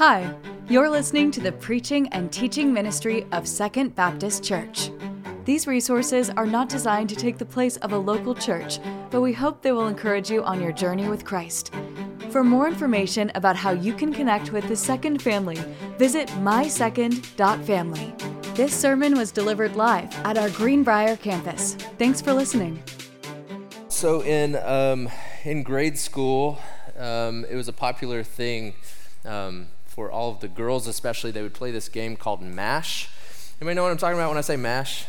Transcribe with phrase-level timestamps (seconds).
[0.00, 0.34] Hi,
[0.66, 4.90] you're listening to the preaching and teaching ministry of Second Baptist Church.
[5.44, 8.78] These resources are not designed to take the place of a local church,
[9.10, 11.74] but we hope they will encourage you on your journey with Christ.
[12.30, 15.58] For more information about how you can connect with the Second family,
[15.98, 18.14] visit mysecond.family.
[18.54, 21.74] This sermon was delivered live at our Greenbrier campus.
[21.98, 22.82] Thanks for listening.
[23.88, 25.10] So in um,
[25.44, 26.58] in grade school,
[26.96, 28.72] um, it was a popular thing
[29.26, 29.66] um,
[30.00, 31.30] for all of the girls, especially.
[31.30, 33.10] They would play this game called Mash.
[33.60, 35.04] Anybody know what I'm talking about when I say Mash?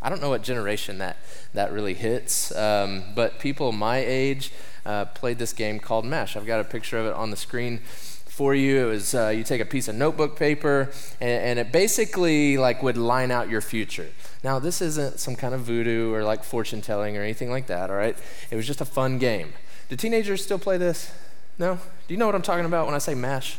[0.00, 1.16] I don't know what generation that
[1.52, 4.52] that really hits, um, but people my age
[4.86, 6.36] uh, played this game called Mash.
[6.36, 8.86] I've got a picture of it on the screen for you.
[8.86, 12.84] It was uh, you take a piece of notebook paper, and, and, it basically like
[12.84, 14.10] would line out your future.
[14.44, 17.90] Now this isn't some kind of voodoo or like fortune telling or anything like that.
[17.90, 18.16] All right,
[18.48, 19.54] it was just a fun game.
[19.88, 21.10] Do teenagers still play this?
[21.58, 21.74] No.
[22.06, 23.58] Do you know what I'm talking about when I say MASH?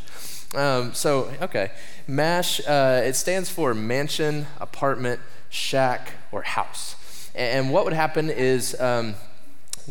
[0.55, 1.72] Um, so okay,
[2.08, 2.62] MASH.
[2.68, 6.96] Uh, it stands for mansion, apartment, shack, or house.
[7.34, 8.79] And what would happen is.
[8.79, 9.16] Um,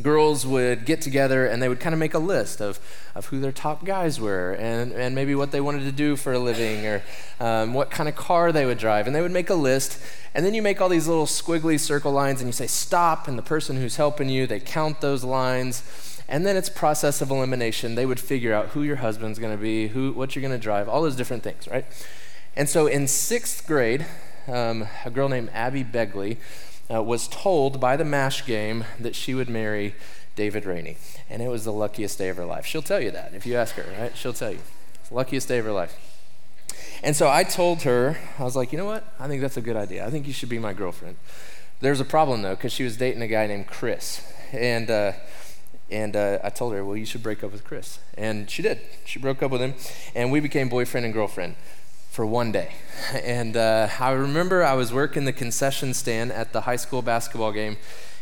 [0.02, 2.78] girls would get together and they would kind of make a list of,
[3.14, 6.32] of who their top guys were and, and maybe what they wanted to do for
[6.32, 7.02] a living or
[7.40, 9.06] um, what kind of car they would drive.
[9.06, 10.00] And they would make a list.
[10.34, 13.28] And then you make all these little squiggly circle lines and you say stop.
[13.28, 15.82] And the person who's helping you, they count those lines.
[16.30, 17.96] And then it's process of elimination.
[17.96, 20.62] They would figure out who your husband's going to be, who, what you're going to
[20.62, 21.84] drive, all those different things, right?
[22.54, 24.06] And so in sixth grade,
[24.46, 26.36] um, a girl named Abby Begley
[26.88, 29.96] uh, was told by the MASH game that she would marry
[30.36, 30.98] David Rainey.
[31.28, 32.64] And it was the luckiest day of her life.
[32.64, 34.16] She'll tell you that if you ask her, right?
[34.16, 34.60] She'll tell you.
[35.10, 35.96] Luckiest day of her life.
[37.02, 39.12] And so I told her, I was like, you know what?
[39.18, 40.06] I think that's a good idea.
[40.06, 41.16] I think you should be my girlfriend.
[41.80, 44.24] There's a problem though, because she was dating a guy named Chris.
[44.52, 45.12] And, uh,
[45.90, 47.98] and uh, I told her, well, you should break up with Chris.
[48.16, 48.80] And she did.
[49.04, 49.74] She broke up with him,
[50.14, 51.56] and we became boyfriend and girlfriend
[52.10, 52.72] for one day.
[53.24, 57.50] And uh, I remember I was working the concession stand at the high school basketball
[57.50, 57.76] game,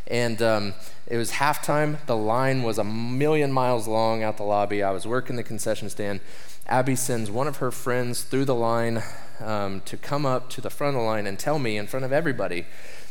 [0.07, 0.75] and um,
[1.07, 2.05] it was halftime.
[2.07, 4.83] The line was a million miles long out the lobby.
[4.83, 6.21] I was working the concession stand.
[6.67, 9.03] Abby sends one of her friends through the line
[9.41, 12.05] um, to come up to the front of the line and tell me in front
[12.05, 12.67] of everybody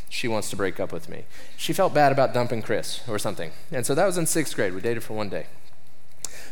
[0.09, 1.25] she wants to break up with me.
[1.57, 3.51] She felt bad about dumping Chris or something.
[3.71, 4.73] And so that was in sixth grade.
[4.73, 5.47] We dated for one day.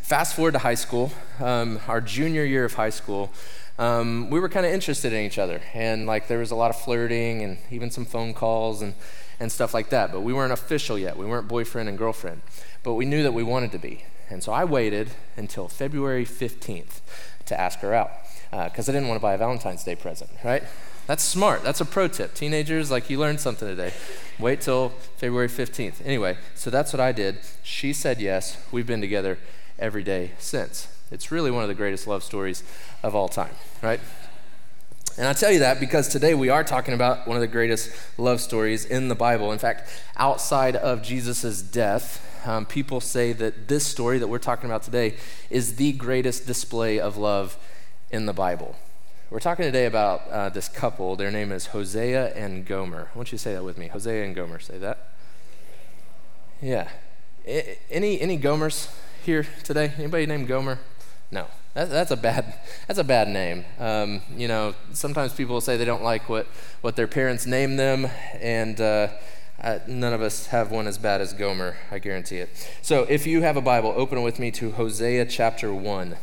[0.01, 3.31] Fast forward to high school, um, our junior year of high school
[3.77, 5.61] um, we were kind of interested in each other.
[5.73, 8.93] And like there was a lot of flirting and even some phone calls and,
[9.39, 10.11] and stuff like that.
[10.11, 11.17] But we weren't official yet.
[11.17, 12.41] We weren't boyfriend and girlfriend.
[12.83, 14.05] But we knew that we wanted to be.
[14.29, 17.01] And so I waited until February 15th
[17.45, 18.11] to ask her out
[18.49, 20.63] because uh, I didn't want to buy a Valentine's Day present, right?
[21.07, 21.63] That's smart.
[21.63, 22.33] That's a pro tip.
[22.33, 23.93] Teenagers, like you learned something today.
[24.39, 26.03] Wait till February 15th.
[26.03, 27.37] Anyway, so that's what I did.
[27.63, 28.57] She said yes.
[28.71, 29.37] We've been together
[29.77, 30.87] every day since.
[31.11, 32.63] It's really one of the greatest love stories
[33.03, 33.99] of all time, right?
[35.17, 37.91] And I tell you that because today we are talking about one of the greatest
[38.17, 39.51] love stories in the Bible.
[39.51, 39.87] In fact,
[40.17, 45.15] outside of Jesus' death, um, people say that this story that we're talking about today
[45.49, 47.57] is the greatest display of love
[48.11, 48.75] in the Bible.
[49.35, 51.17] We're talking today about uh, this couple.
[51.17, 53.09] Their name is Hosea and Gomer.
[53.13, 53.89] I want you say that with me.
[53.89, 54.59] Hosea and Gomer.
[54.59, 55.09] Say that.
[56.61, 56.87] Yeah.
[57.45, 58.95] I, any any Gomers
[59.25, 59.91] here today?
[59.97, 60.79] Anybody named Gomer?
[61.31, 62.57] No, that, that's a bad
[62.87, 63.65] that's a bad name.
[63.77, 66.47] Um, you know, sometimes people say they don't like what
[66.79, 68.07] what their parents name them,
[68.39, 69.09] and uh,
[69.61, 71.75] I, none of us have one as bad as Gomer.
[71.91, 72.71] I guarantee it.
[72.81, 76.15] So, if you have a Bible, open with me to Hosea chapter one.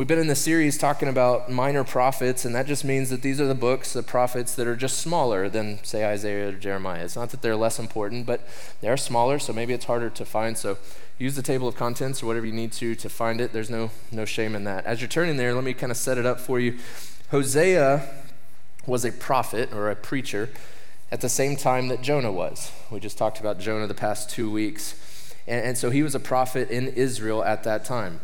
[0.00, 3.38] We've been in the series talking about minor prophets, and that just means that these
[3.38, 7.04] are the books, the prophets that are just smaller than, say, Isaiah or Jeremiah.
[7.04, 8.40] It's not that they're less important, but
[8.80, 10.56] they're smaller, so maybe it's harder to find.
[10.56, 10.78] So
[11.18, 13.52] use the table of contents or whatever you need to to find it.
[13.52, 14.86] There's no, no shame in that.
[14.86, 16.78] As you're turning there, let me kind of set it up for you.
[17.30, 18.08] Hosea
[18.86, 20.48] was a prophet or a preacher
[21.12, 22.72] at the same time that Jonah was.
[22.90, 24.94] We just talked about Jonah the past two weeks.
[25.46, 28.22] And, and so he was a prophet in Israel at that time.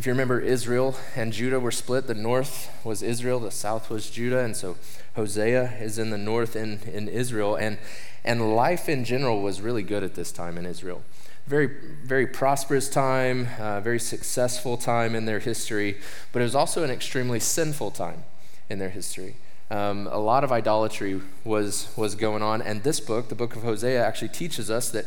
[0.00, 2.06] If you remember, Israel and Judah were split.
[2.06, 4.38] The north was Israel, the south was Judah.
[4.38, 4.78] And so
[5.14, 7.54] Hosea is in the north in, in Israel.
[7.54, 7.76] And,
[8.24, 11.02] and life in general was really good at this time in Israel.
[11.46, 11.68] Very,
[12.02, 15.98] very prosperous time, uh, very successful time in their history,
[16.32, 18.24] but it was also an extremely sinful time
[18.70, 19.36] in their history.
[19.70, 23.64] Um, a lot of idolatry was, was going on, and this book, the book of
[23.64, 25.04] Hosea, actually teaches us that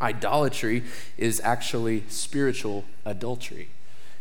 [0.00, 0.84] idolatry
[1.18, 3.68] is actually spiritual adultery.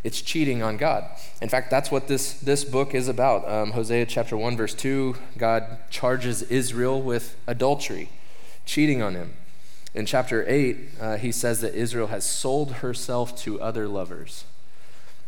[0.05, 1.03] It's cheating on God.
[1.41, 3.49] In fact, that's what this, this book is about.
[3.51, 8.09] Um, Hosea chapter 1, verse 2, God charges Israel with adultery,
[8.67, 9.33] cheating on him.
[9.95, 14.43] In chapter 8, uh, he says that Israel has sold herself to other lovers.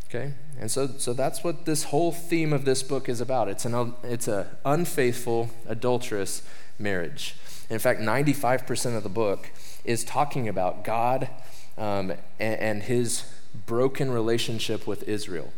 [0.08, 0.34] Okay?
[0.60, 3.48] And so, so that's what this whole theme of this book is about.
[3.48, 6.42] It's an it's a unfaithful, adulterous
[6.78, 7.34] marriage.
[7.68, 9.50] In fact, 95% of the book
[9.84, 11.28] is talking about God
[11.76, 13.24] um, and, and his
[13.66, 15.52] broken relationship with Israel.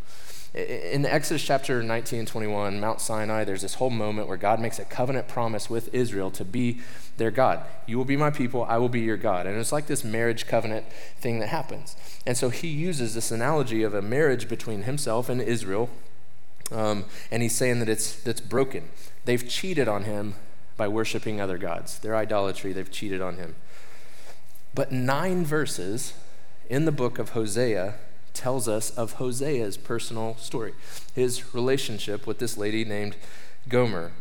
[0.53, 4.81] In Exodus chapter 19 and 21, Mount Sinai, there's this whole moment where God makes
[4.81, 6.81] a covenant promise with Israel to be
[7.19, 7.61] their God.
[7.87, 9.47] You will be my people, I will be your God.
[9.47, 10.87] And it's like this marriage covenant
[11.21, 11.95] thing that happens.
[12.27, 15.89] And so he uses this analogy of a marriage between himself and Israel.
[16.73, 18.89] Um, and he's saying that it's, that's broken.
[19.27, 20.35] They've cheated on him
[20.77, 22.01] by worshiping other gods.
[22.01, 23.55] Their idolatry, they've cheated on him.
[24.75, 26.15] But nine verses
[26.71, 27.95] in the book of Hosea
[28.33, 30.73] tells us of Hosea's personal story,
[31.17, 33.17] his relationship with this lady named
[33.69, 34.13] Gomer.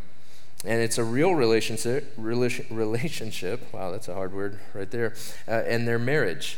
[0.66, 5.14] And it's a real relationship, relationship, wow, that's a hard word right there,
[5.48, 6.58] uh, and their marriage.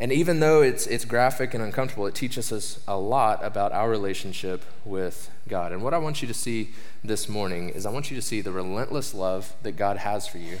[0.00, 3.88] And even though it's, it's graphic and uncomfortable, it teaches us a lot about our
[3.88, 5.70] relationship with God.
[5.70, 6.70] And what I want you to see
[7.04, 10.38] this morning is I want you to see the relentless love that God has for
[10.38, 10.58] you.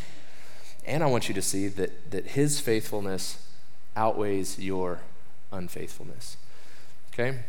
[0.86, 3.38] And I want you to see that, that His faithfulness
[3.96, 5.00] outweighs your
[5.52, 6.36] unfaithfulness.
[7.12, 7.40] Okay?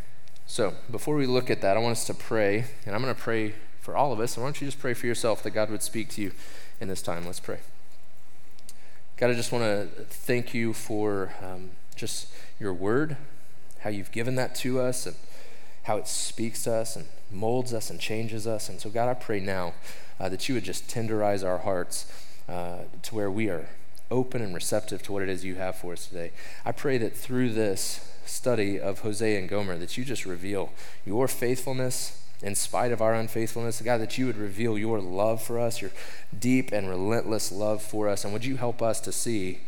[0.45, 3.19] So, before we look at that, I want us to pray, and I'm going to
[3.19, 4.35] pray for all of us.
[4.35, 6.31] And why don't you just pray for yourself that God would speak to you
[6.79, 7.25] in this time?
[7.25, 7.59] Let's pray.
[9.17, 12.27] God, I just want to thank you for um, just
[12.59, 13.17] your word,
[13.79, 15.15] how you've given that to us, and
[15.83, 18.69] how it speaks to us and molds us and changes us.
[18.69, 19.73] And so, God, I pray now
[20.19, 22.11] uh, that you would just tenderize our hearts
[22.47, 23.67] uh, to where we are
[24.11, 26.31] open and receptive to what it is you have for us today.
[26.63, 30.71] I pray that through this study of Hosea and Gomer, that you just reveal
[31.05, 33.81] your faithfulness in spite of our unfaithfulness.
[33.81, 35.91] God, that you would reveal your love for us, your
[36.37, 38.23] deep and relentless love for us.
[38.23, 39.59] And would you help us to see,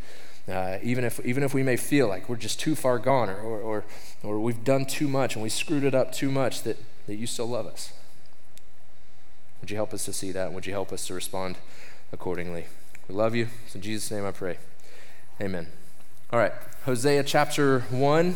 [0.48, 3.40] uh, even, if, even if we may feel like we're just too far gone or,
[3.40, 3.84] or, or,
[4.22, 6.76] or we've done too much and we screwed it up too much, that,
[7.06, 7.92] that you still love us?
[9.60, 10.52] Would you help us to see that?
[10.52, 11.56] Would you help us to respond
[12.12, 12.66] accordingly?
[13.08, 13.48] We love you.
[13.64, 14.58] It's in Jesus' name I pray.
[15.40, 15.68] Amen.
[16.30, 16.52] All right,
[16.84, 18.34] Hosea chapter 1.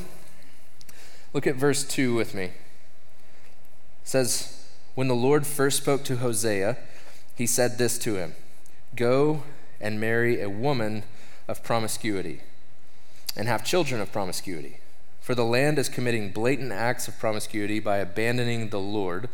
[1.34, 2.44] Look at verse 2 with me.
[2.44, 2.52] It
[4.04, 4.64] says,
[4.94, 6.78] When the Lord first spoke to Hosea,
[7.34, 8.34] he said this to him
[8.96, 9.42] Go
[9.78, 11.02] and marry a woman
[11.48, 12.40] of promiscuity
[13.36, 14.78] and have children of promiscuity.
[15.20, 19.28] For the land is committing blatant acts of promiscuity by abandoning the Lord.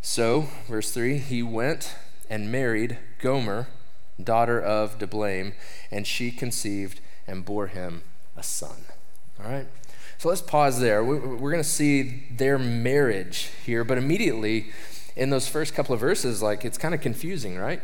[0.00, 1.96] So, verse 3 he went
[2.30, 3.66] and married Gomer
[4.22, 5.54] daughter of Diblaim,
[5.90, 8.02] and she conceived and bore him
[8.36, 8.84] a son.
[9.42, 9.66] All right?
[10.18, 11.04] So let's pause there.
[11.04, 14.72] We're going to see their marriage here, but immediately
[15.14, 17.80] in those first couple of verses, like it's kind of confusing, right?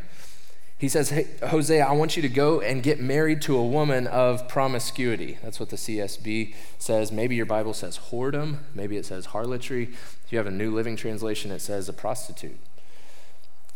[0.79, 4.07] He says, Hey, Hosea, I want you to go and get married to a woman
[4.09, 5.39] of promiscuity.
[5.43, 7.13] That's what the CSB says.
[7.13, 8.59] Maybe your Bible says whoredom.
[8.75, 9.85] Maybe it says harlotry.
[10.25, 12.59] If you have a New Living Translation, it says a prostitute.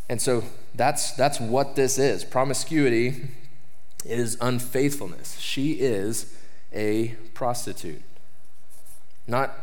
[0.08, 0.44] And so
[0.74, 2.24] that's, that's what this is.
[2.24, 3.28] Promiscuity
[4.04, 5.38] is unfaithfulness.
[5.38, 6.34] She is
[6.72, 8.02] a prostitute.
[9.26, 9.54] Not,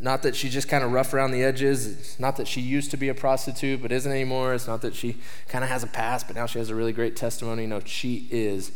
[0.00, 1.86] not that she just kind of rough around the edges.
[1.86, 4.54] It's not that she used to be a prostitute but isn't anymore.
[4.54, 6.92] It's not that she kind of has a past but now she has a really
[6.92, 7.66] great testimony.
[7.66, 8.72] No, she is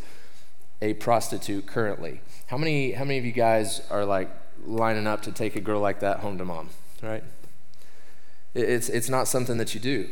[0.81, 2.21] a prostitute currently.
[2.47, 4.31] How many, how many of you guys are like
[4.65, 6.71] lining up to take a girl like that home to mom,
[7.03, 7.25] right?
[8.55, 10.09] It's, it's not something that you do.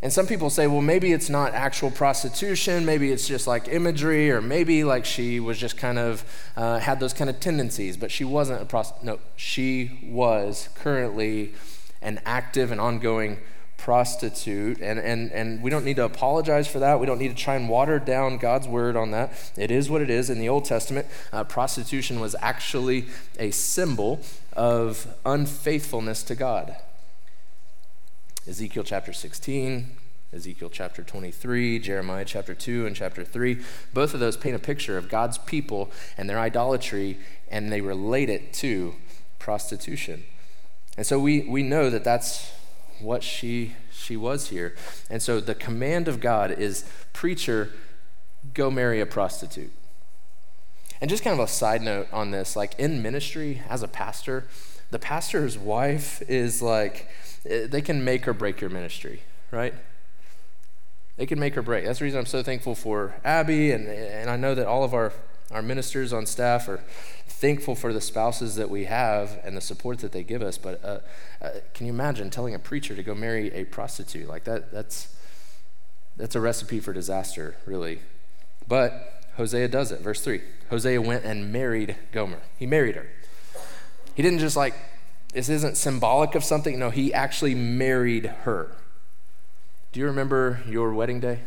[0.00, 4.30] And some people say, well, maybe it's not actual prostitution, maybe it's just like imagery,
[4.30, 6.24] or maybe like she was just kind of
[6.56, 9.04] uh, had those kind of tendencies, but she wasn't a prostitute.
[9.04, 11.52] No, she was currently
[12.00, 13.38] an active and ongoing
[13.76, 14.80] prostitute.
[14.80, 17.00] And, and, and we don't need to apologize for that.
[17.00, 19.32] We don't need to try and water down God's word on that.
[19.56, 20.28] It is what it is.
[20.28, 23.06] In the Old Testament, uh, prostitution was actually
[23.38, 24.20] a symbol
[24.52, 26.76] of unfaithfulness to God.
[28.48, 29.90] Ezekiel chapter 16,
[30.32, 33.58] Ezekiel chapter 23, Jeremiah chapter 2, and chapter 3.
[33.92, 37.18] Both of those paint a picture of God's people and their idolatry,
[37.50, 38.94] and they relate it to
[39.38, 40.24] prostitution.
[40.96, 42.50] And so we, we know that that's
[43.00, 44.74] what she, she was here.
[45.10, 47.70] And so the command of God is preacher,
[48.54, 49.72] go marry a prostitute.
[51.02, 54.48] And just kind of a side note on this like in ministry as a pastor,
[54.90, 57.08] the pastor's wife is like,
[57.48, 59.74] they can make or break your ministry, right?
[61.16, 61.84] They can make or break.
[61.84, 64.94] That's the reason I'm so thankful for Abby, and, and I know that all of
[64.94, 65.12] our,
[65.50, 66.80] our ministers on staff are
[67.26, 70.58] thankful for the spouses that we have and the support that they give us.
[70.58, 70.98] But uh,
[71.40, 74.28] uh, can you imagine telling a preacher to go marry a prostitute?
[74.28, 75.14] Like that, that's,
[76.16, 78.00] that's a recipe for disaster, really.
[78.68, 80.00] But Hosea does it.
[80.00, 80.40] Verse 3
[80.70, 83.06] Hosea went and married Gomer, he married her.
[84.14, 84.74] He didn't just like,
[85.32, 86.78] this isn't symbolic of something.
[86.78, 88.74] No, he actually married her.
[89.92, 91.40] Do you remember your wedding day?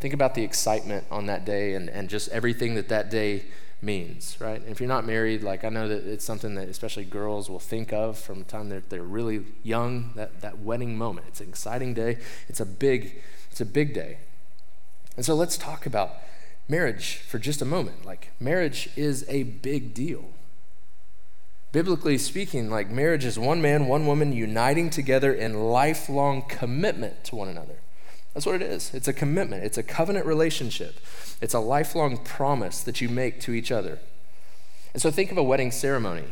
[0.00, 3.44] Think about the excitement on that day and, and just everything that that day
[3.80, 4.62] means, right?
[4.66, 7.92] If you're not married, like I know that it's something that especially girls will think
[7.92, 11.26] of from the time they're, they're really young, that, that wedding moment.
[11.28, 12.18] It's an exciting day.
[12.48, 14.18] It's a big, it's a big day.
[15.16, 16.16] And so let's talk about
[16.68, 18.04] marriage for just a moment.
[18.04, 20.33] Like marriage is a big deal.
[21.74, 27.34] Biblically speaking, like marriage is one man, one woman uniting together in lifelong commitment to
[27.34, 27.80] one another.
[28.32, 28.94] That's what it is.
[28.94, 31.00] It's a commitment, it's a covenant relationship,
[31.40, 33.98] it's a lifelong promise that you make to each other.
[34.92, 36.26] And so think of a wedding ceremony.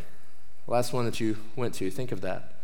[0.67, 2.55] the last one that you went to, think of that.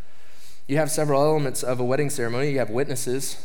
[0.68, 2.52] You have several elements of a wedding ceremony.
[2.52, 3.44] You have witnesses,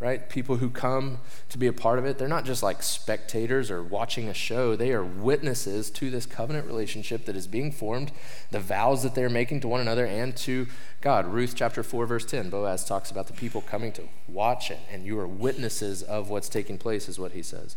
[0.00, 0.28] right?
[0.28, 2.18] People who come to be a part of it.
[2.18, 6.66] They're not just like spectators or watching a show, they are witnesses to this covenant
[6.66, 8.12] relationship that is being formed,
[8.50, 10.68] the vows that they're making to one another and to
[11.00, 11.26] God.
[11.26, 15.04] Ruth chapter 4, verse 10, Boaz talks about the people coming to watch it, and
[15.04, 17.76] you are witnesses of what's taking place, is what he says.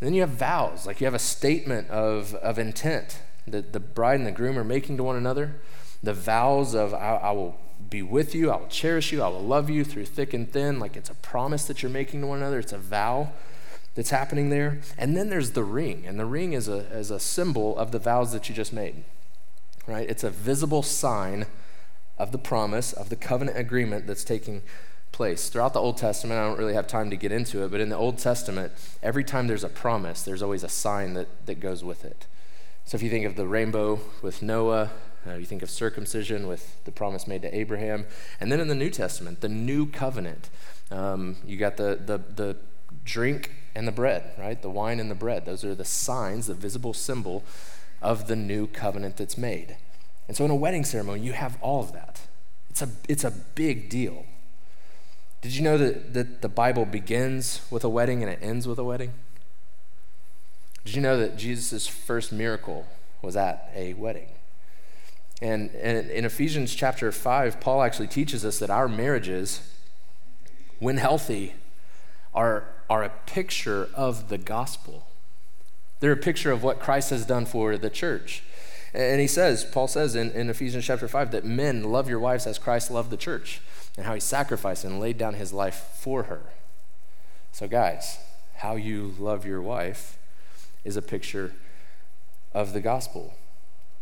[0.00, 4.18] Then you have vows, like you have a statement of, of intent that the bride
[4.18, 5.60] and the groom are making to one another.
[6.02, 7.58] The vows of, I, I will
[7.90, 8.50] be with you.
[8.50, 9.22] I will cherish you.
[9.22, 10.78] I will love you through thick and thin.
[10.78, 12.58] Like it's a promise that you're making to one another.
[12.58, 13.32] It's a vow
[13.94, 14.80] that's happening there.
[14.98, 16.04] And then there's the ring.
[16.06, 19.04] And the ring is a, is a symbol of the vows that you just made,
[19.86, 20.08] right?
[20.08, 21.46] It's a visible sign
[22.18, 24.62] of the promise, of the covenant agreement that's taking
[25.12, 25.48] place.
[25.48, 27.88] Throughout the Old Testament, I don't really have time to get into it, but in
[27.88, 28.72] the Old Testament,
[29.02, 32.26] every time there's a promise, there's always a sign that, that goes with it.
[32.84, 34.90] So if you think of the rainbow with Noah,
[35.26, 38.06] uh, you think of circumcision with the promise made to Abraham.
[38.40, 40.50] And then in the New Testament, the new covenant,
[40.90, 42.56] um, you got the, the, the
[43.04, 44.60] drink and the bread, right?
[44.60, 45.46] The wine and the bread.
[45.46, 47.42] Those are the signs, the visible symbol
[48.02, 49.76] of the new covenant that's made.
[50.28, 52.20] And so in a wedding ceremony, you have all of that.
[52.70, 54.26] It's a, it's a big deal.
[55.42, 58.78] Did you know that, that the Bible begins with a wedding and it ends with
[58.78, 59.12] a wedding?
[60.84, 62.86] Did you know that Jesus' first miracle
[63.22, 64.28] was at a wedding?
[65.44, 69.60] And, and in Ephesians chapter 5, Paul actually teaches us that our marriages,
[70.78, 71.52] when healthy,
[72.34, 75.06] are, are a picture of the gospel.
[76.00, 78.42] They're a picture of what Christ has done for the church.
[78.94, 82.46] And he says, Paul says in, in Ephesians chapter 5, that men love your wives
[82.46, 83.60] as Christ loved the church
[83.98, 86.40] and how he sacrificed and laid down his life for her.
[87.52, 88.16] So, guys,
[88.56, 90.16] how you love your wife
[90.84, 91.52] is a picture
[92.54, 93.34] of the gospel.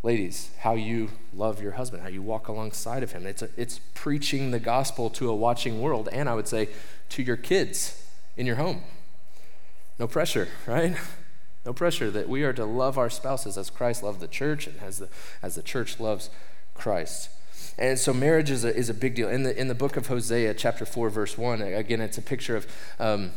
[0.05, 3.25] Ladies, how you love your husband, how you walk alongside of him.
[3.25, 6.69] It's, a, it's preaching the gospel to a watching world, and I would say
[7.11, 8.05] to your kids
[8.37, 8.83] in your home.
[10.01, 10.97] No pressure, right?
[11.65, 14.81] No pressure that we are to love our spouses as Christ loved the church and
[14.81, 15.09] as the,
[15.41, 16.31] as the church loves
[16.75, 17.31] Christ.
[17.79, 19.29] And so marriage is a, is a big deal.
[19.29, 22.57] In the, in the book of Hosea, chapter 4, verse 1, again, it's a picture
[22.57, 22.67] of
[22.99, 23.31] um,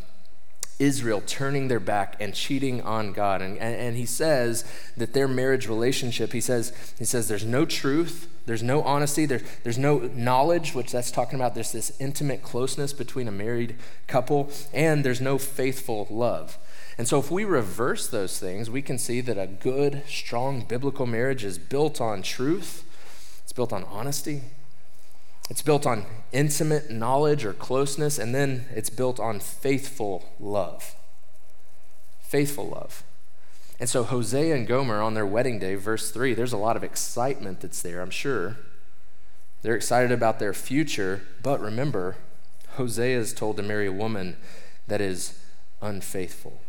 [0.77, 3.41] Israel turning their back and cheating on God.
[3.41, 4.65] And, and, and, he says
[4.97, 9.41] that their marriage relationship, he says, he says there's no truth, there's no honesty, there,
[9.63, 13.75] there's no knowledge, which that's talking about there's this intimate closeness between a married
[14.07, 16.57] couple, and there's no faithful love.
[16.97, 21.05] And so if we reverse those things, we can see that a good, strong biblical
[21.05, 22.83] marriage is built on truth,
[23.43, 24.41] it's built on honesty,
[25.49, 30.95] it's built on intimate knowledge or closeness, and then it's built on faithful love.
[32.19, 33.03] Faithful love.
[33.79, 36.83] And so Hosea and Gomer on their wedding day, verse 3, there's a lot of
[36.83, 38.57] excitement that's there, I'm sure.
[39.61, 42.15] They're excited about their future, but remember,
[42.75, 44.37] Hosea is told to marry a woman
[44.87, 45.39] that is
[45.81, 46.61] unfaithful.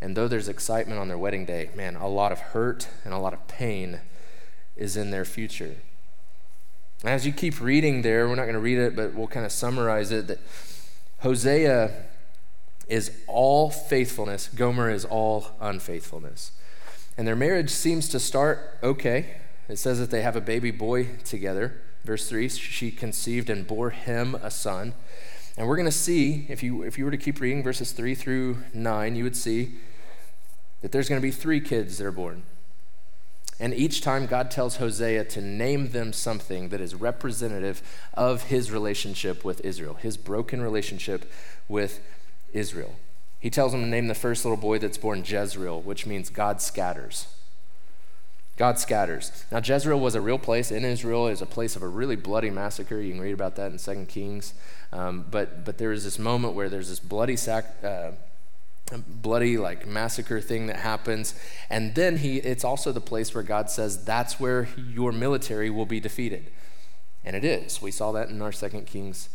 [0.00, 3.18] And though there's excitement on their wedding day, man, a lot of hurt and a
[3.18, 4.00] lot of pain
[4.76, 5.76] is in their future.
[7.04, 9.52] As you keep reading there, we're not going to read it, but we'll kind of
[9.52, 10.38] summarize it that
[11.20, 11.90] Hosea
[12.88, 16.52] is all faithfulness, Gomer is all unfaithfulness.
[17.16, 19.36] And their marriage seems to start okay.
[19.68, 21.80] It says that they have a baby boy together.
[22.04, 24.94] Verse 3 she conceived and bore him a son.
[25.56, 28.14] And we're going to see, if you, if you were to keep reading verses 3
[28.14, 29.74] through 9, you would see
[30.80, 32.42] that there's going to be three kids that are born.
[33.60, 37.82] And each time God tells Hosea to name them something that is representative
[38.14, 41.30] of his relationship with Israel, his broken relationship
[41.68, 42.00] with
[42.54, 42.96] Israel.
[43.38, 46.62] He tells him to name the first little boy that's born Jezreel, which means God
[46.62, 47.26] scatters.
[48.56, 49.44] God scatters.
[49.50, 51.26] Now, Jezreel was a real place in Israel.
[51.26, 53.00] It was a place of a really bloody massacre.
[53.00, 54.54] You can read about that in Second Kings.
[54.92, 58.10] Um, but, but there is this moment where there's this bloody sac- uh,
[58.98, 61.34] bloody like massacre thing that happens.
[61.68, 65.86] And then he it's also the place where god says that's where your military will
[65.86, 66.50] be defeated.
[67.24, 67.82] And it is.
[67.82, 69.28] We saw that in our second kings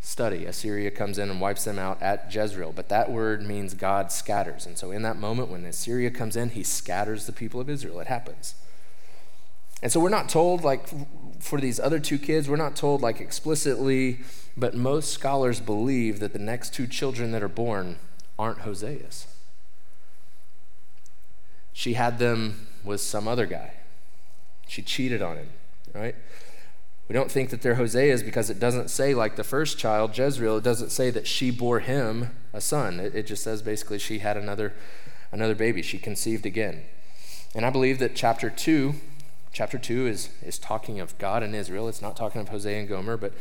[0.00, 0.44] study.
[0.46, 2.72] Assyria comes in and wipes them out at jezreel.
[2.72, 4.66] But that word means god scatters.
[4.66, 8.00] And so in that moment when assyria comes in he scatters the people of israel.
[8.00, 8.54] It happens.
[9.82, 10.88] And so we're not told like
[11.40, 14.20] for these other two kids we're not told like explicitly
[14.56, 17.98] but most scholars believe that the next two children that are born
[18.42, 19.28] aren't Hosea's.
[21.72, 23.74] She had them with some other guy.
[24.66, 25.48] She cheated on him,
[25.94, 26.16] right?
[27.08, 30.56] We don't think that they're Hosea's because it doesn't say, like the first child, Jezreel,
[30.56, 32.98] it doesn't say that she bore him a son.
[32.98, 34.72] It, it just says basically she had another,
[35.30, 35.80] another baby.
[35.80, 36.82] She conceived again.
[37.54, 38.94] And I believe that chapter 2,
[39.52, 41.86] chapter 2 is, is talking of God and Israel.
[41.86, 43.34] It's not talking of Hosea and Gomer, but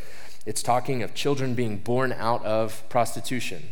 [0.46, 3.70] it's talking of children being born out of prostitution.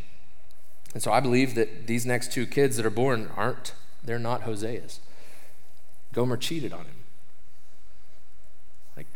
[0.93, 4.43] And so I believe that these next two kids that are born aren't, they're not
[4.43, 4.99] Hosea's.
[6.13, 6.95] Gomer cheated on him.
[8.97, 9.07] Like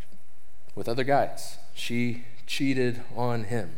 [0.75, 1.57] with other guys.
[1.73, 3.71] She cheated on him.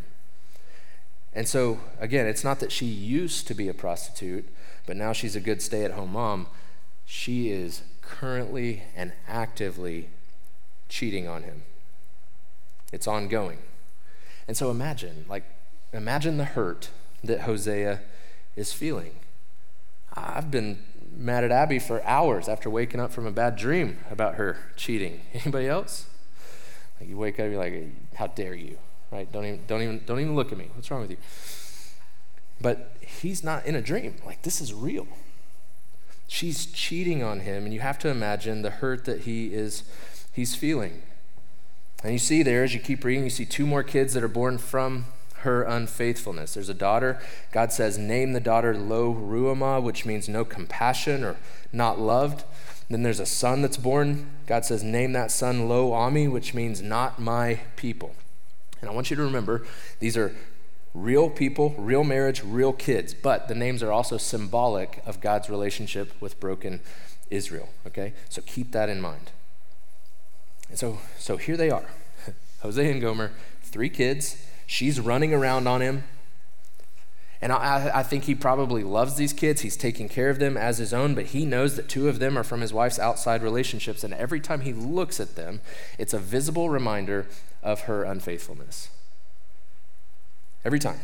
[1.33, 4.47] And so, again, it's not that she used to be a prostitute,
[4.85, 6.47] but now she's a good stay at home mom.
[7.05, 10.09] She is currently and actively
[10.87, 11.63] cheating on him.
[12.93, 13.57] It's ongoing.
[14.47, 15.43] And so imagine, like,
[15.91, 16.89] imagine the hurt
[17.23, 18.01] that Hosea
[18.55, 19.15] is feeling.
[20.13, 20.79] I've been
[21.15, 25.21] mad at Abby for hours after waking up from a bad dream about her cheating.
[25.33, 26.07] Anybody else?
[26.99, 28.77] Like you wake up, you're like, how dare you?
[29.11, 29.31] Right?
[29.31, 30.69] Don't even, don't even, don't even look at me.
[30.73, 31.17] What's wrong with you?
[32.61, 34.15] But he's not in a dream.
[34.25, 35.07] Like this is real.
[36.27, 39.83] She's cheating on him, and you have to imagine the hurt that he is
[40.33, 41.03] he's feeling.
[42.03, 44.29] And you see there, as you keep reading, you see two more kids that are
[44.29, 45.05] born from
[45.45, 46.53] her unfaithfulness.
[46.53, 47.19] There's a daughter.
[47.51, 51.37] God says, Name the daughter Lo Ruhamah, which means no compassion or
[51.71, 52.43] not loved.
[52.89, 54.29] Then there's a son that's born.
[54.45, 58.15] God says, Name that son Lo Ami, which means not my people.
[58.81, 59.65] And I want you to remember
[59.99, 60.35] these are
[60.93, 66.11] real people, real marriage, real kids, but the names are also symbolic of God's relationship
[66.21, 66.81] with broken
[67.29, 67.69] Israel.
[67.87, 68.13] Okay?
[68.29, 69.31] So keep that in mind.
[70.69, 71.85] And so, so here they are
[72.61, 73.31] Hosea and Gomer,
[73.63, 74.37] three kids.
[74.65, 76.03] She's running around on him.
[77.41, 79.61] And I, I, think he probably loves these kids.
[79.61, 82.37] He's taking care of them as his own, but he knows that two of them
[82.37, 84.03] are from his wife's outside relationships.
[84.03, 85.61] And every time he looks at them,
[85.99, 87.27] it's a visible reminder
[87.61, 88.89] of her unfaithfulness.
[90.63, 91.01] Every time.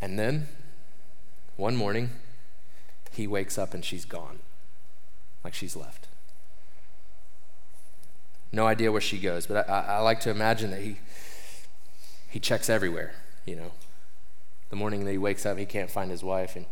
[0.00, 0.48] And then,
[1.56, 2.10] one morning,
[3.10, 4.40] he wakes up and she's gone,
[5.42, 6.08] like she's left.
[8.54, 10.98] No idea where she goes, but I, I, like to imagine that he,
[12.30, 13.12] he checks everywhere,
[13.44, 13.72] you know.
[14.70, 16.66] The morning that he wakes up, he can't find his wife, and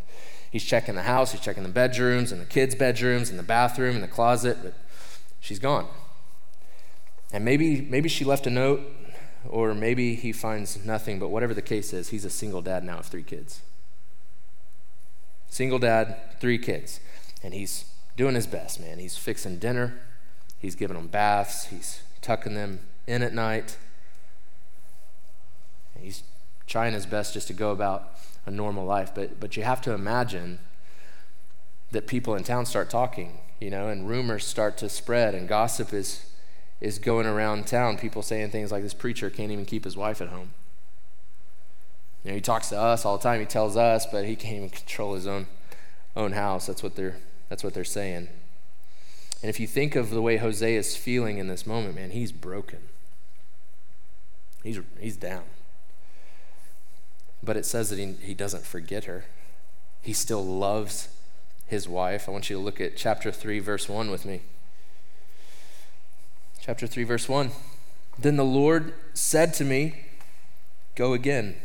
[0.48, 3.96] he's checking the house, he's checking the bedrooms, and the kids' bedrooms, and the bathroom,
[3.96, 4.74] and the closet, but
[5.40, 5.88] she's gone.
[7.32, 8.82] And maybe, maybe she left a note,
[9.48, 12.98] or maybe he finds nothing, but whatever the case is, he's a single dad now
[12.98, 13.60] of three kids.
[15.50, 17.00] Single dad, three kids.
[17.42, 19.00] And he's doing his best, man.
[19.00, 19.94] He's fixing dinner,
[20.62, 23.76] He's giving them baths, he's tucking them in at night.
[26.00, 26.22] He's
[26.66, 28.10] trying his best just to go about
[28.46, 29.12] a normal life.
[29.14, 30.60] But, but you have to imagine
[31.90, 35.92] that people in town start talking, you know, and rumors start to spread, and gossip
[35.92, 36.30] is,
[36.80, 37.98] is going around town.
[37.98, 40.52] People saying things like this preacher can't even keep his wife at home.
[42.24, 43.40] You know, he talks to us all the time.
[43.40, 45.48] He tells us, but he can't even control his own
[46.14, 46.66] own house.
[46.66, 47.16] That's what they're
[47.48, 48.28] that's what they're saying.
[49.42, 52.30] And if you think of the way Hosea is feeling in this moment, man, he's
[52.30, 52.78] broken.
[54.62, 55.42] He's, he's down.
[57.42, 59.24] But it says that he, he doesn't forget her.
[60.00, 61.08] He still loves
[61.66, 62.28] his wife.
[62.28, 64.42] I want you to look at chapter 3, verse 1 with me.
[66.60, 67.50] Chapter 3, verse 1.
[68.16, 70.04] Then the Lord said to me,
[70.94, 71.56] Go again.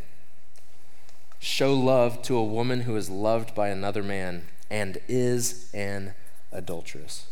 [1.40, 6.16] Show love to a woman who is loved by another man and is an
[6.52, 7.28] adulteress.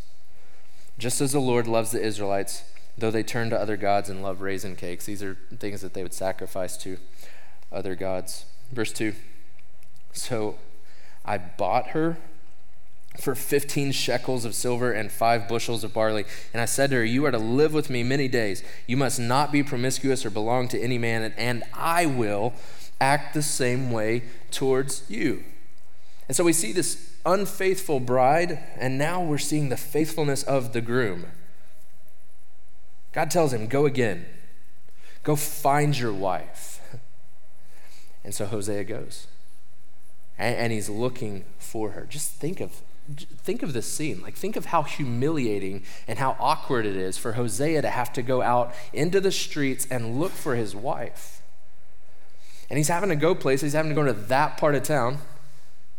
[0.98, 2.64] Just as the Lord loves the Israelites,
[2.96, 5.06] though they turn to other gods and love raisin cakes.
[5.06, 6.98] These are things that they would sacrifice to
[7.70, 8.46] other gods.
[8.72, 9.14] Verse 2
[10.12, 10.56] So
[11.24, 12.16] I bought her
[13.20, 16.24] for 15 shekels of silver and five bushels of barley.
[16.52, 18.62] And I said to her, You are to live with me many days.
[18.86, 22.54] You must not be promiscuous or belong to any man, and I will
[23.00, 25.44] act the same way towards you.
[26.28, 30.80] And so we see this unfaithful bride, and now we're seeing the faithfulness of the
[30.80, 31.26] groom.
[33.12, 34.26] God tells him, Go again,
[35.22, 36.80] go find your wife.
[38.24, 39.28] And so Hosea goes.
[40.36, 42.06] And, and he's looking for her.
[42.10, 42.82] Just think of
[43.44, 44.20] think of this scene.
[44.20, 48.22] Like, think of how humiliating and how awkward it is for Hosea to have to
[48.22, 51.40] go out into the streets and look for his wife.
[52.68, 55.18] And he's having to go places, he's having to go to that part of town.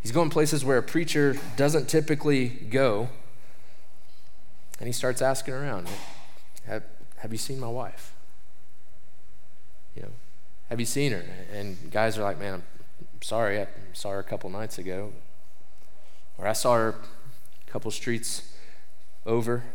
[0.08, 3.10] He's going places where a preacher doesn't typically go.
[4.80, 5.90] And he starts asking around,
[6.66, 6.84] have,
[7.18, 8.14] have you seen my wife?
[9.98, 10.12] You know,
[10.70, 11.26] have you seen her?
[11.52, 12.64] And guys are like, man,
[13.02, 15.12] I'm sorry, I saw her a couple nights ago.
[16.38, 16.96] Or I saw her
[17.68, 18.50] a couple streets
[19.26, 19.66] over.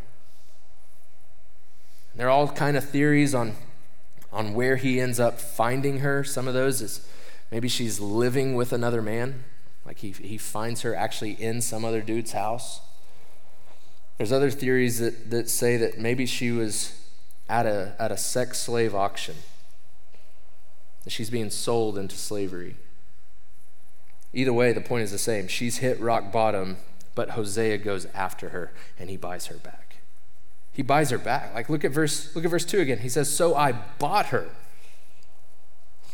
[2.14, 3.57] There are all kind of theories on,
[4.33, 6.25] on where he ends up finding her.
[6.25, 7.07] Some of those is
[7.51, 9.45] maybe she's living with another man.
[9.85, 12.81] Like he, he finds her actually in some other dude's house.
[14.18, 16.99] There's other theories that, that say that maybe she was
[17.49, 19.37] at a, at a sex slave auction,
[21.05, 22.77] that she's being sold into slavery.
[24.33, 25.49] Either way, the point is the same.
[25.49, 26.79] She's hit rock bottom,
[27.14, 29.97] but Hosea goes after her and he buys her back.
[30.73, 31.55] He buys her back.
[31.55, 32.99] Like look at verse look at verse 2 again.
[32.99, 34.49] He says, "So I bought her."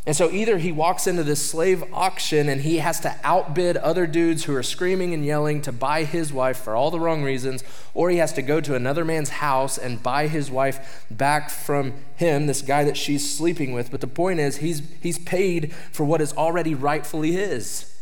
[0.09, 4.07] And so either he walks into this slave auction and he has to outbid other
[4.07, 7.63] dudes who are screaming and yelling to buy his wife for all the wrong reasons,
[7.93, 11.93] or he has to go to another man's house and buy his wife back from
[12.17, 13.91] him, this guy that she's sleeping with.
[13.91, 17.95] But the point is, he's, he's paid for what is already rightfully his.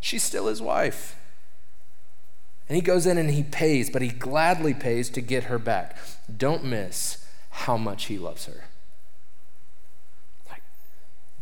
[0.00, 1.14] She's still his wife.
[2.70, 5.98] And he goes in and he pays, but he gladly pays to get her back.
[6.34, 8.67] Don't miss how much he loves her.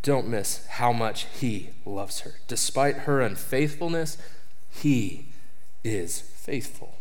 [0.06, 2.34] Don't miss how much he loves her.
[2.46, 4.16] Despite her unfaithfulness,
[4.70, 5.32] he
[5.82, 6.94] is faithful.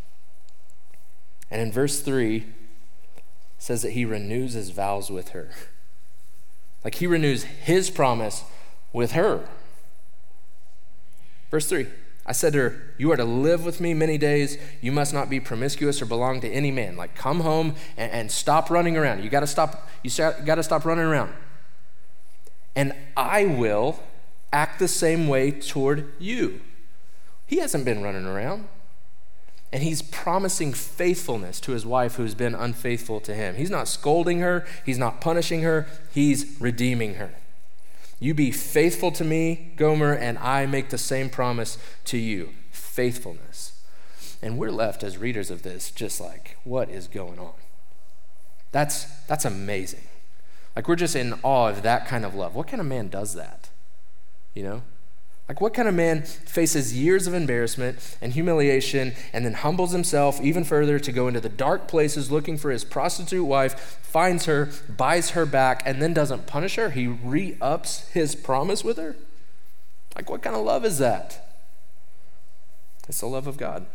[1.51, 2.47] And in verse 3,
[3.59, 5.51] says that he renews his vows with her.
[6.83, 8.43] Like he renews his promise
[8.91, 9.47] with her.
[11.51, 11.85] Verse 3
[12.25, 14.57] I said to her, You are to live with me many days.
[14.81, 16.97] You must not be promiscuous or belong to any man.
[16.97, 19.23] Like, come home and, and stop running around.
[19.23, 19.87] You got to stop.
[20.01, 21.31] You got to stop running around.
[22.75, 23.99] And I will
[24.51, 26.61] act the same way toward you.
[27.45, 28.67] He hasn't been running around.
[29.71, 33.55] And he's promising faithfulness to his wife who's been unfaithful to him.
[33.55, 37.33] He's not scolding her, he's not punishing her, he's redeeming her.
[38.19, 43.73] You be faithful to me, Gomer, and I make the same promise to you faithfulness.
[44.41, 47.53] And we're left as readers of this just like, what is going on?
[48.71, 50.07] That's, that's amazing.
[50.75, 52.55] Like, we're just in awe of that kind of love.
[52.55, 53.69] What kind of man does that?
[54.53, 54.81] You know?
[55.47, 60.41] Like, what kind of man faces years of embarrassment and humiliation and then humbles himself
[60.41, 64.69] even further to go into the dark places looking for his prostitute wife, finds her,
[64.89, 66.89] buys her back, and then doesn't punish her?
[66.89, 69.15] He re ups his promise with her?
[70.15, 71.41] Like, what kind of love is that?
[73.07, 73.85] It's the love of God.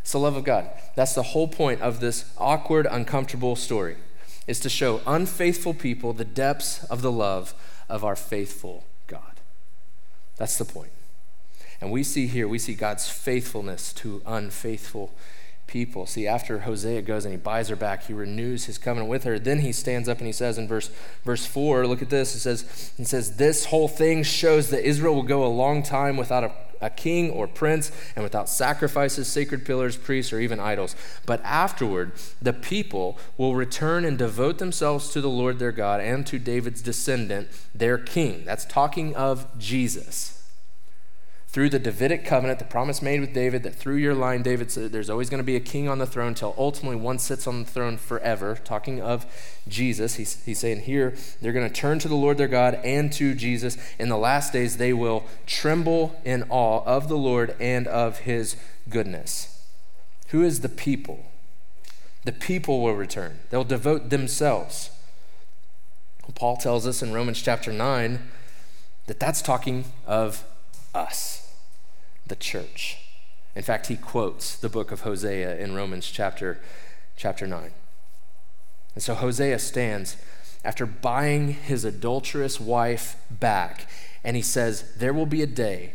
[0.00, 0.70] It's the love of God.
[0.94, 3.96] That's the whole point of this awkward, uncomfortable story,
[4.46, 7.54] is to show unfaithful people the depths of the love
[7.88, 9.40] of our faithful God.
[10.36, 10.90] that's the point.
[11.80, 15.12] And we see here, we see God's faithfulness to unfaithful
[15.66, 16.06] people.
[16.06, 19.38] See, after Hosea goes and he buys her back, he renews his covenant with her.
[19.38, 20.90] Then he stands up and he says in verse,
[21.24, 22.34] verse 4, look at this.
[22.34, 26.16] It says, it says, This whole thing shows that Israel will go a long time
[26.16, 30.94] without a, a king or prince and without sacrifices, sacred pillars, priests, or even idols.
[31.24, 36.26] But afterward, the people will return and devote themselves to the Lord their God and
[36.26, 38.44] to David's descendant, their king.
[38.44, 40.35] That's talking of Jesus
[41.56, 45.08] through the Davidic covenant, the promise made with David that through your line, David there's
[45.08, 47.64] always going to be a king on the throne until ultimately one sits on the
[47.64, 48.58] throne forever.
[48.62, 49.24] Talking of
[49.66, 53.10] Jesus, he's, he's saying here they're going to turn to the Lord their God and
[53.14, 53.78] to Jesus.
[53.98, 58.56] In the last days, they will tremble in awe of the Lord and of his
[58.90, 59.66] goodness.
[60.28, 61.24] Who is the people?
[62.26, 64.90] The people will return, they'll devote themselves.
[66.34, 68.18] Paul tells us in Romans chapter 9
[69.06, 70.44] that that's talking of
[70.94, 71.45] us
[72.26, 72.98] the church.
[73.54, 76.60] In fact, he quotes the book of Hosea in Romans chapter,
[77.16, 77.70] chapter 9.
[78.94, 80.16] And so Hosea stands
[80.64, 83.88] after buying his adulterous wife back,
[84.24, 85.92] and he says, There will be a day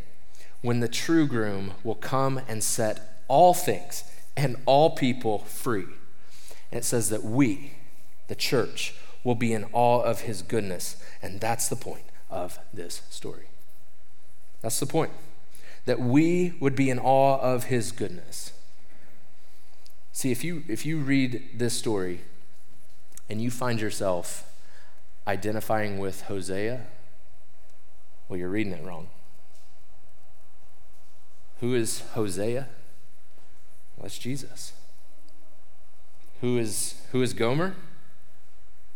[0.62, 4.04] when the true groom will come and set all things
[4.38, 5.88] and all people free.
[6.72, 7.74] And it says that we,
[8.28, 10.96] the church, will be in awe of his goodness.
[11.22, 13.48] And that's the point of this story.
[14.62, 15.12] That's the point
[15.86, 18.54] that we would be in awe of his goodness.
[20.12, 22.22] See, if you, if you read this story
[23.30, 24.52] and you find yourself
[25.28, 26.82] identifying with Hosea,
[28.28, 29.10] Well, you're reading it wrong.
[31.60, 32.70] Who is Hosea?
[33.98, 34.74] Well, it's Jesus.
[36.40, 37.76] Who is, who is Gomer?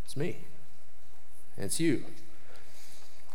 [0.06, 0.38] It's me.
[1.58, 2.06] It's you.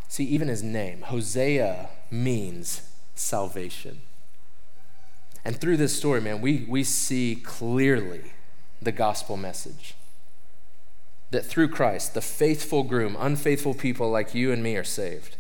[0.09, 2.83] See, even his name, Hosea, means
[3.15, 4.01] salvation.
[5.45, 8.33] And through this story, man, we, we see clearly
[8.83, 9.95] the gospel message
[11.31, 15.37] that through Christ, the faithful groom, unfaithful people like you and me are saved.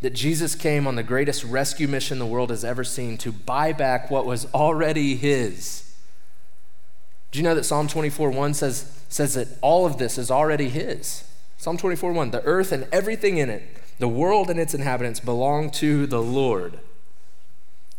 [0.00, 3.72] That Jesus came on the greatest rescue mission the world has ever seen to buy
[3.72, 5.94] back what was already his.
[7.30, 10.68] Do you know that Psalm 24 1 says, says that all of this is already
[10.68, 11.24] his?
[11.58, 13.62] Psalm 24 1 The earth and everything in it,
[13.98, 16.78] the world and its inhabitants belong to the Lord.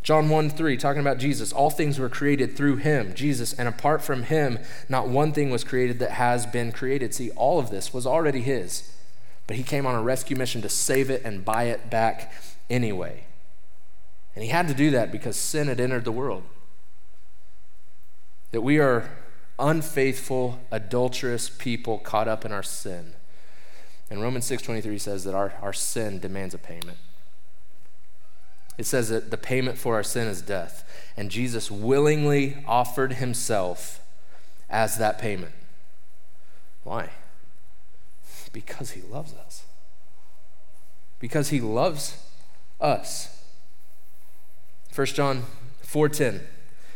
[0.04, 4.04] John 1 3, talking about Jesus, all things were created through him, Jesus, and apart
[4.04, 7.16] from him, not one thing was created that has been created.
[7.16, 8.94] See, all of this was already his,
[9.48, 12.32] but he came on a rescue mission to save it and buy it back
[12.70, 13.24] anyway.
[14.36, 16.44] And he had to do that because sin had entered the world.
[18.52, 19.10] That we are
[19.58, 23.14] unfaithful, adulterous people caught up in our sin.
[24.10, 26.98] And Romans 6:23 says that our, our sin demands a payment.
[28.78, 30.84] It says that the payment for our sin is death.
[31.16, 34.02] And Jesus willingly offered himself
[34.70, 35.54] as that payment.
[36.84, 37.10] Why?
[38.52, 39.64] Because he loves us.
[41.20, 42.22] Because he loves
[42.80, 43.44] us.
[44.94, 45.46] 1 John
[45.84, 46.42] 4:10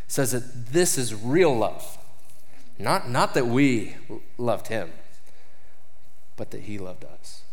[0.08, 1.98] says that this is real love.
[2.78, 3.96] Not, not that we
[4.38, 4.92] loved him,
[6.40, 7.44] but that he loved us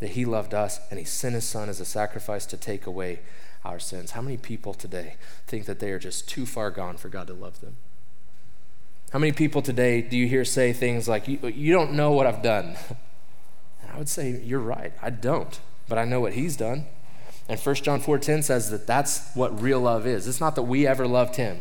[0.00, 3.20] that he loved us and he sent his son as a sacrifice to take away
[3.64, 4.12] our sins.
[4.12, 7.34] How many people today think that they are just too far gone for God to
[7.34, 7.76] love them?
[9.12, 12.26] How many people today do you hear say things like, You, you don't know what
[12.26, 12.76] I've done?
[13.80, 16.86] And I would say, You're right, I don't, but I know what he's done.
[17.48, 20.28] And 1 John 4:10 says that that's what real love is.
[20.28, 21.60] It's not that we ever loved him,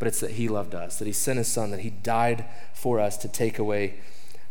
[0.00, 2.98] but it's that he loved us, that he sent his son, that he died for
[2.98, 4.00] us to take away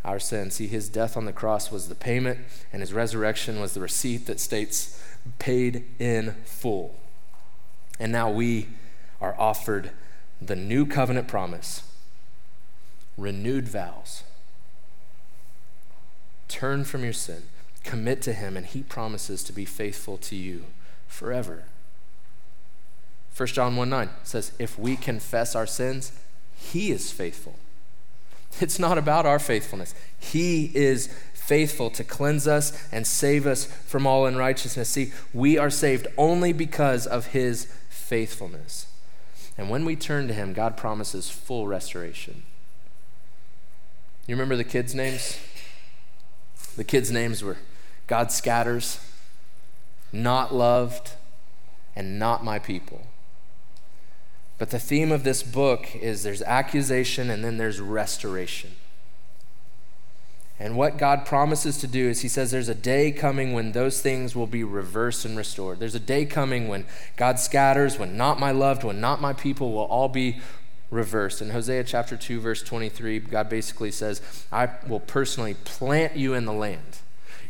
[0.09, 0.49] our sin.
[0.49, 2.39] See, his death on the cross was the payment,
[2.73, 5.01] and his resurrection was the receipt that states
[5.37, 6.95] paid in full.
[7.99, 8.69] And now we
[9.21, 9.91] are offered
[10.41, 11.83] the new covenant promise,
[13.17, 14.23] renewed vows.
[16.47, 17.43] Turn from your sin,
[17.83, 20.65] commit to him, and he promises to be faithful to you
[21.07, 21.65] forever.
[23.37, 26.11] 1 John 1 9 says, If we confess our sins,
[26.55, 27.55] he is faithful
[28.61, 29.93] it's not about our faithfulness.
[30.17, 34.89] He is faithful to cleanse us and save us from all unrighteousness.
[34.89, 38.85] See, we are saved only because of his faithfulness.
[39.57, 42.43] And when we turn to him, God promises full restoration.
[44.27, 45.39] You remember the kids' names?
[46.77, 47.57] The kids' names were
[48.05, 48.99] God scatters,
[50.13, 51.13] not loved,
[51.95, 53.07] and not my people.
[54.59, 58.71] But the theme of this book is there's accusation and then there's restoration.
[60.59, 64.01] And what God promises to do is He says there's a day coming when those
[64.01, 65.79] things will be reversed and restored.
[65.79, 69.71] There's a day coming when God scatters, when not my loved, when not my people
[69.71, 70.41] will all be
[70.91, 71.41] reversed.
[71.41, 76.43] In Hosea chapter 2, verse 23, God basically says, I will personally plant you in
[76.43, 76.99] the land.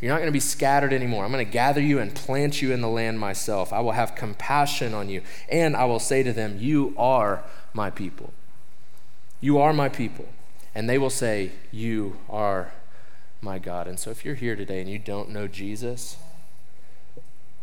[0.01, 1.25] You're not going to be scattered anymore.
[1.25, 3.73] I'm going to gather you and plant you in the land myself.
[3.73, 7.89] I will have compassion on you, and I will say to them, You are my
[7.89, 8.33] people.
[9.41, 10.27] You are my people.
[10.73, 12.71] And they will say, You are
[13.41, 13.87] my God.
[13.87, 16.17] And so if you're here today and you don't know Jesus,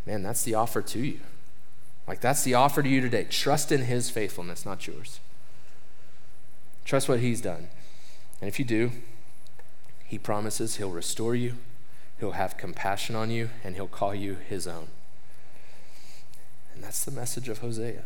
[0.05, 1.21] man, that's the offer to you.
[2.07, 3.25] Like, that's the offer to you today.
[3.25, 5.21] Trust in his faithfulness, not yours.
[6.85, 7.69] Trust what he's done.
[8.41, 8.93] And if you do,
[10.07, 11.55] he promises he'll restore you,
[12.19, 14.89] He'll have compassion on you, and he'll call you his own.
[16.75, 18.05] And that's the message of Hosea.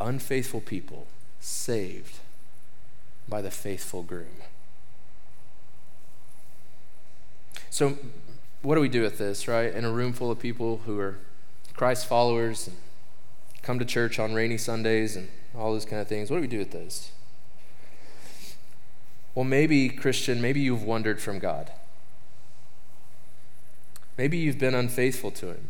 [0.00, 1.06] Unfaithful people
[1.40, 2.18] saved
[3.28, 4.42] by the faithful groom.
[7.70, 7.98] So,
[8.62, 9.72] what do we do with this, right?
[9.72, 11.18] In a room full of people who are
[11.74, 12.76] Christ followers and
[13.62, 16.48] come to church on rainy Sundays and all those kind of things, what do we
[16.48, 17.12] do with this?
[19.34, 21.70] Well, maybe, Christian, maybe you've wandered from God.
[24.20, 25.68] Maybe you've been unfaithful to Him.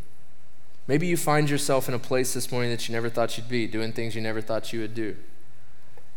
[0.88, 3.68] Maybe you find yourself in a place this morning that you never thought you'd be,
[3.68, 5.14] doing things you never thought you would do.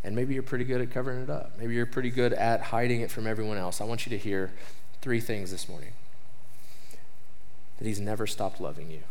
[0.03, 1.51] And maybe you're pretty good at covering it up.
[1.59, 3.81] Maybe you're pretty good at hiding it from everyone else.
[3.81, 4.51] I want you to hear
[4.99, 5.91] three things this morning
[7.77, 9.01] that He's never stopped loving you.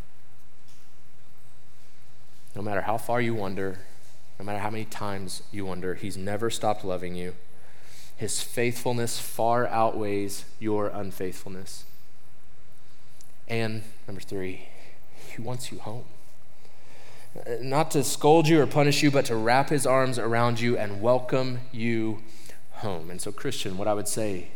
[2.56, 3.78] No matter how far you wander,
[4.40, 7.35] no matter how many times you wander, He's never stopped loving you.
[8.16, 11.85] His faithfulness far outweighs your unfaithfulness.
[13.48, 14.68] And number three,
[15.35, 16.05] He wants you home.
[17.61, 21.00] Not to scold you or punish you, but to wrap His arms around you and
[21.00, 22.22] welcome you
[22.72, 23.11] home.
[23.11, 24.48] And so, Christian, what I would say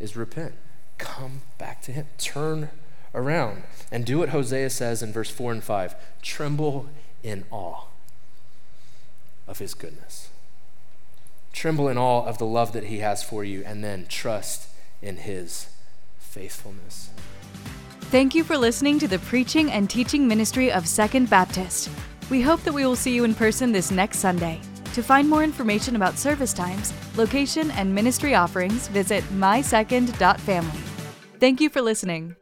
[0.00, 0.54] is repent.
[0.98, 2.06] Come back to Him.
[2.18, 2.70] Turn
[3.14, 3.62] around
[3.92, 6.88] and do what Hosea says in verse 4 and 5 tremble
[7.22, 7.84] in awe
[9.46, 10.30] of His goodness.
[11.52, 14.68] Tremble in awe of the love that He has for you, and then trust
[15.00, 15.68] in His
[16.18, 17.10] faithfulness.
[18.10, 21.90] Thank you for listening to the preaching and teaching ministry of Second Baptist.
[22.30, 24.60] We hope that we will see you in person this next Sunday.
[24.92, 30.80] To find more information about service times, location, and ministry offerings, visit mysecond.family.
[31.40, 32.36] Thank you for listening.